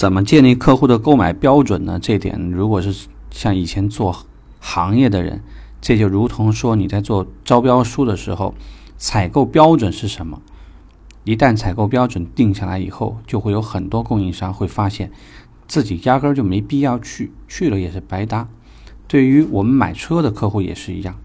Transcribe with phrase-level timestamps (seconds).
[0.00, 1.98] 怎么建立客户的购买标准呢？
[2.00, 4.24] 这点如果是像以前做
[4.58, 5.42] 行业的人，
[5.78, 8.54] 这就如同说你在做招标书的时候，
[8.96, 10.40] 采购标准是什么？
[11.24, 15.12] 一旦采购标准定下来以后，就会有很多供应商会发现
[15.68, 18.48] 自己压根儿就没必要去，去了也是白搭。
[19.06, 21.16] 对于我们买车的客户也是一样。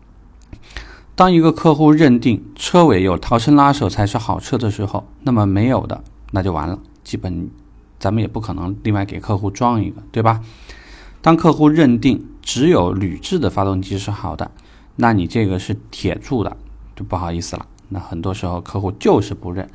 [1.16, 7.48] 当一个客户认定车尾有逃生拉手才是好车的时候，那么没有的那就完了，基本
[7.98, 10.40] 咱们也不可能另外给客户装一个，对吧？
[11.20, 14.50] 当客户认定只有铝制的发动机是好的，
[14.96, 16.56] 那你这个是铁铸的
[16.94, 17.66] 就不好意思了。
[17.88, 19.68] 那很多时候客户就是不认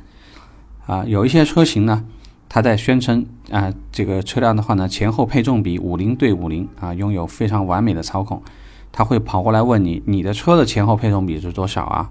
[0.86, 1.04] 啊。
[1.04, 2.04] 有一些车型呢，
[2.48, 8.42] 它在宣称啊这个车辆的话呢，前后配重比五零对五零啊，拥有非常完美的操控。
[8.90, 12.10] 他会跑过来问你，你的车的前后配重比是多少啊？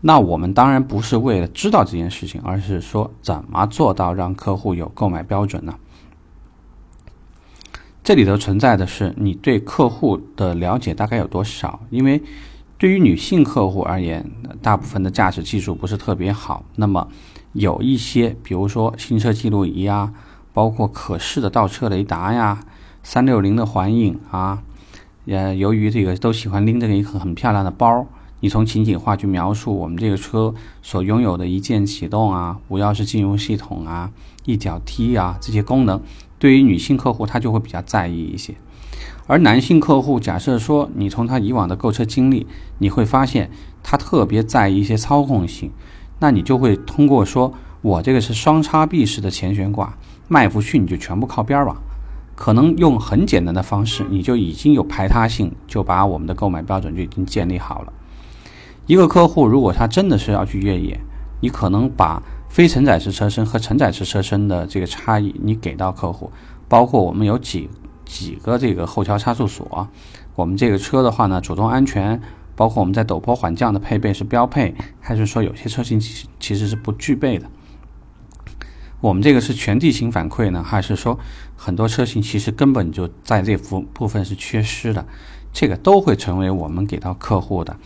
[0.00, 5.74] 那我们当然不是为了知道这件事情，而是说怎么做到让客户有购买标准呢？
[8.04, 11.80] 这里头存在的是你对客户的了解大概有多少？
[11.90, 12.22] 因为
[12.78, 14.30] 对于女性客户而言，
[14.62, 17.08] 大部分的驾驶技术不是特别好，那么
[17.52, 20.12] 有一些，比如说行车记录仪啊，
[20.52, 22.60] 包括可视的倒车雷达呀。
[23.02, 24.62] 三六零的环影啊，
[25.26, 28.06] 呃，由于这个都喜欢拎着一个很漂亮的包，
[28.40, 34.10] 你从情景化去描述我们这个车所拥有的一键启动啊、无钥匙进入系统啊、
[34.44, 36.00] 一脚踢啊这些功能，
[36.38, 38.54] 对于女性客户她就会比较在意一些。
[39.26, 42.46] 而男性客户，假设说你从他以往的购车经历，
[42.78, 43.50] 你会发现
[43.82, 45.70] 他特别在意一些操控性，
[46.18, 51.76] 那你就会通过说我这个是双叉臂式的前悬挂，迈不去你就全部靠边儿吧。
[52.34, 57.92] 可能用很简单的方式，你就已经有排他性，就把我们的购买标准就已经建立好了。
[58.88, 60.98] 一个客户如果他真的是要去越野，
[61.42, 66.32] 你可能把非承载式车身和承载式车身的这个差异你给到客户，
[66.68, 67.68] 包括我们有几
[68.06, 69.86] 几个这个后桥差速锁，
[70.34, 72.18] 我们这个车的话呢，主动安全，
[72.56, 77.44] 包括我们在陡坡缓降的配备是标配，还是说有些车型其实其实是不具备的？
[79.02, 81.18] 我们这个是全地形反馈呢，还是说
[81.54, 85.06] 很多车型其实根本就在这部部分是缺失的？
[85.52, 87.76] 这个都会成为我们给到客户的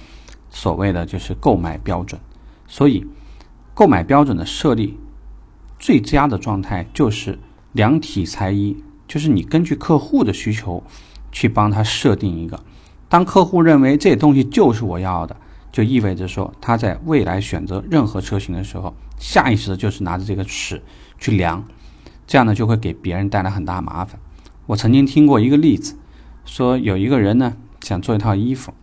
[0.52, 2.20] 所谓的就是购买标准。
[2.68, 3.04] 所以，
[3.74, 4.96] 购买标准的设立
[5.80, 7.36] 最佳的状态就是
[7.72, 8.76] 量体裁衣，
[9.08, 10.84] 就是你根据客户的需求
[11.32, 12.62] 去帮他设定一个。
[13.08, 15.34] 当客户认为这东西就是我要的，
[15.72, 20.80] 就意味着说他在未来选择任何车型的时候，下意识的就是拿着这个尺。
[21.18, 21.64] 去量，
[22.26, 24.18] 这样呢就会给别人带来很大麻烦。
[24.66, 25.96] 我曾经听过一个例子，
[26.44, 28.74] 说有一个人呢想做一套衣服，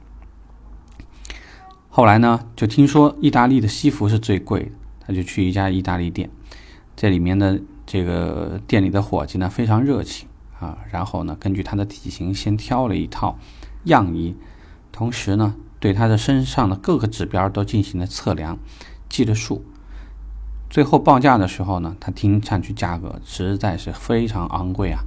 [2.00, 4.72] 后来呢就听说意大利的西服是最贵的，
[5.06, 6.30] 他就去一家意大利店，
[6.96, 10.26] 这里面的这个店里的伙计呢非常热情
[10.62, 13.38] 啊，然后呢根据他的体型先挑了一套
[13.84, 14.34] 样衣，
[14.94, 18.58] 同时呢对他的身上的各个指标都进行了测量，
[19.10, 19.66] 记了数。
[20.70, 25.02] 最后报价的时候呢，他听上去价格实在是非常昂贵啊，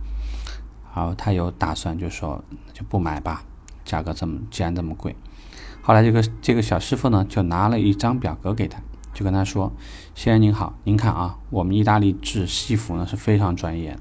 [0.90, 3.44] 好，他有打算就说就不买吧，
[3.82, 5.16] 价格这么既然这么贵，
[5.82, 8.80] 后来这个这个小师傅呢就拿了一张表格给他，
[9.12, 9.72] 就跟他说
[10.14, 14.00] ：“先生您好，您看啊，我们意大利制西服呢是非常专业的，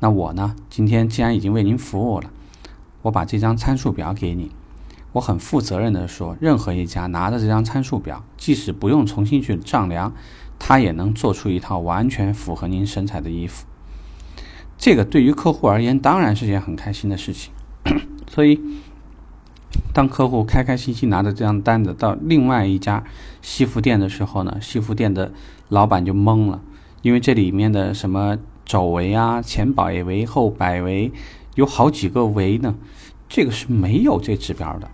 [0.00, 2.30] 那我呢今天既然已经为您服务了，
[3.02, 4.50] 我把这张参数表给你，
[5.12, 10.12] 我很负责任的说，任何一家拿着这张参数表，即使不用重新去丈量。”
[10.58, 13.66] 他也能做出一套完全符合您身材的衣服，
[14.78, 17.52] 这个对于客户而言当然是件很开心的事情。
[18.26, 18.58] 所以，
[19.96, 23.02] 当客户开开心心拿着这张单子到另外一家
[23.40, 25.32] 西服店的时候呢，西服店的
[25.70, 26.60] 老板就懵了，
[27.00, 28.36] 因为这里面的什么
[28.66, 31.10] 肘围啊、前摆围、后摆围，
[31.54, 32.74] 有好几个围呢，
[33.26, 34.90] 这个是没有这指标的，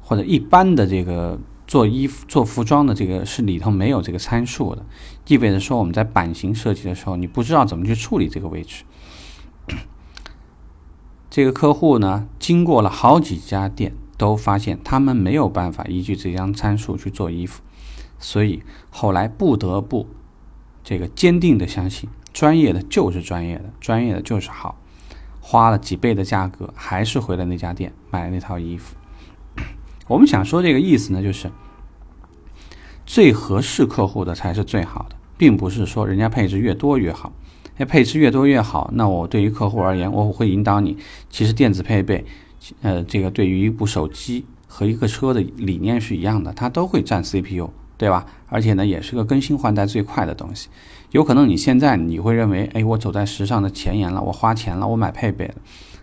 [0.00, 1.40] 或者一般的这个。
[1.66, 4.82] 做衣服、做服装的这个是里头没有这个参数的，
[5.26, 8.84] 意味着说我们在版型设计的时候，你不知道怎么去处理这个位置。
[11.28, 17.62] 这个客户呢，经过了好几家店，都发现他们没有办法依据这张参数去做衣服，
[18.18, 20.06] 所以后来不得不
[20.84, 24.76] 这个坚定的相信，专业的就是专业的，专业的就是好，
[25.40, 28.96] 花了几倍的价格，还是回了那家店买了那套衣服。
[30.08, 31.50] 我们想说这个意思呢，就是
[33.06, 37.32] 最合适客户的才是最好的，并不是说人家配置越多越好。
[37.80, 40.98] 那，配置越多越好，那我对于客户而言，我会引导你。
[41.30, 42.24] 其实电子配备，
[42.82, 48.26] 呃，这个对于一部手机和一个车的理念是一样的，它都会占 CPU，对吧？
[48.48, 50.68] 而且呢，也是个更新换代最快的东西。
[51.10, 55.54] 有可能你现在你会认为，哎，我走在时尚的前沿了，我花钱了，我买配备了。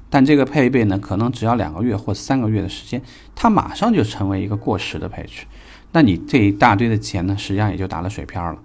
[0.10, 3.02] 但这个配备呢，可能只要两个月或三个月的时间，
[3.36, 5.46] 它马上就成为一个过时的配置。
[5.92, 8.60] 那你这一大堆的钱呢，实际上也就打了水漂了。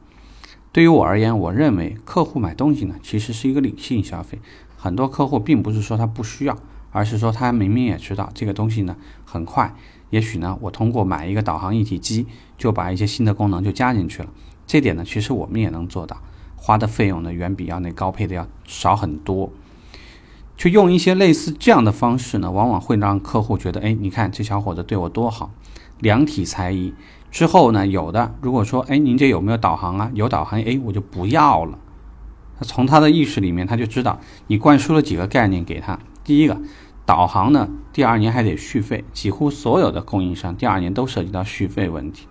[0.73, 4.39] 对于我而言，我认为客户买东西呢，其实是一个理性消费。
[4.77, 6.57] 很多客户并不是说他不需要，
[6.91, 9.75] 而是说他明明也知道这个东西呢很快。
[10.11, 12.27] 也许呢，我通过买一个导航一体机，
[12.59, 14.29] 就把一些新的功能就加进去了。
[14.67, 16.17] 这点呢，其实我们也能做到，
[16.57, 19.53] 花的费用呢远比要那高配的要少很多。
[20.57, 25.53] 就用一些类似这样的方式呢，往往会让客户觉得，哎，你看这小伙子对我多好，
[26.01, 26.93] 量体裁衣。
[27.31, 30.11] 之后呢，有的如果说，哎，您这有没有导航啊？
[30.13, 31.79] 有导航，哎，我就不要了。
[32.63, 35.99] 从他的意识里面，他就知道你灌输了几个概念给他。
[36.31, 36.61] 第一个，
[37.05, 42.29] 导航呢，第二年还得续费，几乎所有的供应商第二年都涉及到续费问题。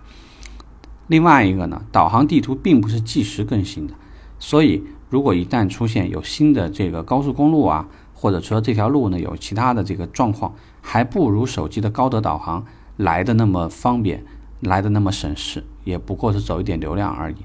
[1.06, 3.92] 另外一个呢，导航地图并不是即时更新的，
[4.38, 12.64] 所以如果一旦出现有新的这个高速公路啊，或者说这条路呢有其他的这个状况，还不如手机的高德导航
[12.96, 14.24] 来的那么方便，
[14.60, 17.36] 来的那么省事，也不过是走一点流量而已。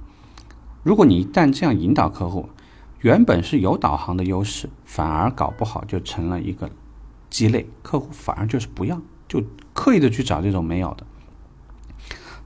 [0.84, 2.48] 如果你一旦这样引导客户，
[3.06, 6.68] 原本是有导航的优势，反而搞不好就成了一个
[7.30, 9.44] 鸡肋，客户反而就是不要，就
[9.76, 11.06] 刻意的去找这种没有的。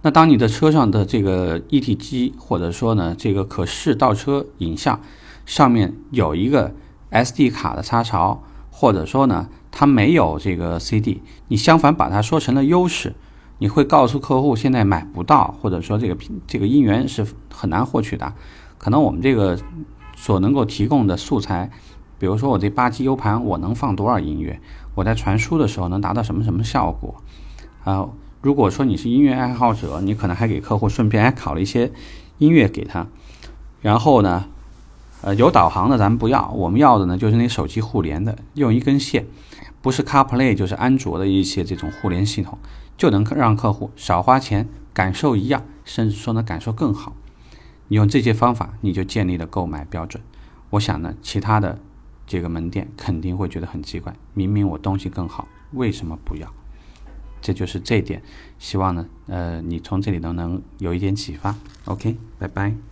[0.02, 5.00] 那当你的车上的这个一体机，或者说呢这个可视倒车影像
[5.46, 6.76] 上面有一个
[7.10, 13.16] SD 卡的插槽，或者说呢它没有这个 CD，你相反把它说成了优势，
[13.60, 18.34] 你会告诉客户现在买不到，或者说这个这个音源是很难获取的，
[18.78, 19.58] 可能我们这个
[20.20, 21.72] 所能够提供的素材，
[22.20, 24.60] 比如说我这八 G U 盘我能放多少音乐，
[24.96, 27.16] 我在传输的时候能达到什么什么效果
[27.86, 28.10] 啊？
[28.42, 31.94] 如果说你是音乐爱好者，你可能还给客户顺便还拷了一些
[32.38, 33.08] 音乐给他，
[33.82, 34.48] 然后呢，
[35.22, 39.26] 呃，有导航的咱们不要，我们要的呢就是那手机互联的，用一根线，
[39.82, 42.58] 不是 CarPlay 就是安卓的一些这种互联系统，
[42.98, 47.14] 就能让客户少花钱，感受一样，甚至说呢感受更好。
[47.90, 50.24] 你用这些方法，你就建立了购买标准。
[50.70, 51.78] 我想呢，其他的
[52.26, 56.52] 这个门店肯定会觉得很奇怪，明明我东西更好，为什么不要？
[57.42, 58.22] 这就是这一点，
[58.58, 61.56] 希望呢，呃，你从这里头能有一点启发。
[61.86, 62.89] OK，拜拜。